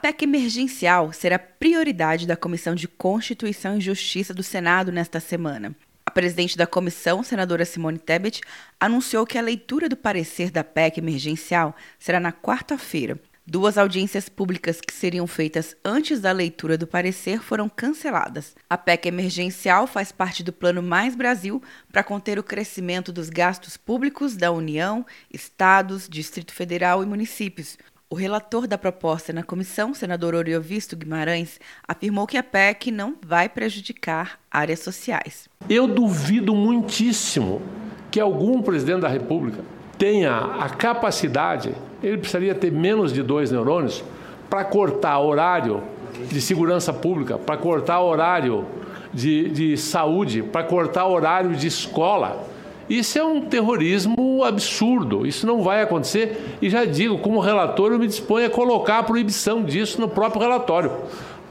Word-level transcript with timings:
PEC 0.00 0.22
emergencial 0.22 1.12
será 1.12 1.38
prioridade 1.38 2.26
da 2.26 2.34
Comissão 2.34 2.74
de 2.74 2.88
Constituição 2.88 3.76
e 3.76 3.82
Justiça 3.82 4.32
do 4.32 4.42
Senado 4.42 4.90
nesta 4.90 5.20
semana. 5.20 5.76
A 6.06 6.10
presidente 6.10 6.56
da 6.56 6.66
comissão, 6.66 7.22
senadora 7.22 7.66
Simone 7.66 7.98
Tebet, 7.98 8.40
anunciou 8.80 9.26
que 9.26 9.36
a 9.36 9.42
leitura 9.42 9.90
do 9.90 9.98
parecer 9.98 10.50
da 10.50 10.64
PEC 10.64 10.98
emergencial 10.98 11.76
será 11.98 12.18
na 12.18 12.32
quarta-feira. 12.32 13.20
Duas 13.46 13.76
audiências 13.76 14.26
públicas 14.26 14.80
que 14.80 14.92
seriam 14.92 15.26
feitas 15.26 15.76
antes 15.84 16.18
da 16.18 16.32
leitura 16.32 16.78
do 16.78 16.86
parecer 16.86 17.42
foram 17.42 17.68
canceladas. 17.68 18.54
A 18.70 18.78
PEC 18.78 19.06
emergencial 19.06 19.86
faz 19.86 20.10
parte 20.10 20.42
do 20.42 20.52
Plano 20.52 20.82
Mais 20.82 21.14
Brasil 21.14 21.62
para 21.92 22.02
conter 22.02 22.38
o 22.38 22.42
crescimento 22.42 23.12
dos 23.12 23.28
gastos 23.28 23.76
públicos 23.76 24.34
da 24.34 24.50
União, 24.50 25.04
estados, 25.30 26.08
Distrito 26.08 26.54
Federal 26.54 27.02
e 27.02 27.06
municípios. 27.06 27.76
O 28.12 28.16
relator 28.16 28.66
da 28.66 28.76
proposta 28.76 29.32
na 29.32 29.44
comissão, 29.44 29.94
senador 29.94 30.34
Oriovisto 30.34 30.96
Guimarães, 30.96 31.60
afirmou 31.86 32.26
que 32.26 32.36
a 32.36 32.42
PEC 32.42 32.90
não 32.90 33.14
vai 33.24 33.48
prejudicar 33.48 34.40
áreas 34.50 34.80
sociais. 34.80 35.48
Eu 35.68 35.86
duvido 35.86 36.52
muitíssimo 36.52 37.62
que 38.10 38.18
algum 38.18 38.62
presidente 38.62 39.02
da 39.02 39.08
República 39.08 39.62
tenha 39.96 40.36
a 40.38 40.68
capacidade, 40.68 41.72
ele 42.02 42.18
precisaria 42.18 42.52
ter 42.52 42.72
menos 42.72 43.12
de 43.12 43.22
dois 43.22 43.52
neurônios, 43.52 44.02
para 44.50 44.64
cortar 44.64 45.20
horário 45.20 45.80
de 46.28 46.40
segurança 46.40 46.92
pública, 46.92 47.38
para 47.38 47.56
cortar 47.56 48.00
horário 48.00 48.66
de, 49.14 49.50
de 49.50 49.76
saúde, 49.76 50.42
para 50.42 50.64
cortar 50.64 51.06
horário 51.06 51.54
de 51.54 51.68
escola 51.68 52.44
isso 52.90 53.16
é 53.16 53.24
um 53.24 53.40
terrorismo 53.40 54.42
absurdo, 54.42 55.24
isso 55.24 55.46
não 55.46 55.62
vai 55.62 55.80
acontecer. 55.80 56.56
E 56.60 56.68
já 56.68 56.84
digo, 56.84 57.18
como 57.18 57.38
relator, 57.38 57.92
eu 57.92 58.00
me 58.00 58.08
disponho 58.08 58.48
a 58.48 58.50
colocar 58.50 58.98
a 58.98 59.02
proibição 59.04 59.64
disso 59.64 60.00
no 60.00 60.08
próprio 60.08 60.42
relatório, 60.42 60.92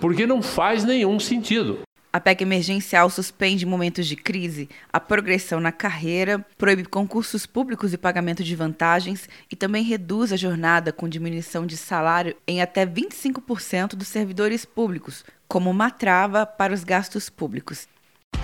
porque 0.02 0.28
não 0.28 0.42
faz 0.42 0.84
nenhum 0.84 1.18
sentido. 1.18 1.80
A 2.12 2.20
PEC 2.20 2.42
emergencial 2.42 3.10
suspende 3.10 3.66
momentos 3.66 4.06
de 4.06 4.18
crise, 4.18 4.68
a 4.92 5.00
progressão 5.00 5.62
na 5.62 5.72
carreira, 5.72 6.46
proíbe 6.58 6.84
concursos 6.84 7.46
públicos 7.46 7.94
e 7.94 7.98
pagamento 7.98 8.44
de 8.44 8.54
vantagens 8.54 9.30
e 9.50 9.56
também 9.56 9.84
reduz 9.84 10.34
a 10.34 10.36
jornada 10.36 10.92
com 10.92 11.08
diminuição 11.08 11.66
de 11.66 11.78
salário 11.78 12.36
em 12.46 12.62
até 12.62 12.86
25% 12.86 13.96
dos 13.96 14.10
servidores 14.10 14.66
públicos, 14.66 15.24
como 15.48 15.70
uma 15.70 15.90
trava 15.90 16.46
para 16.46 16.74
os 16.74 16.84
gastos 16.84 17.30
públicos. 17.30 17.88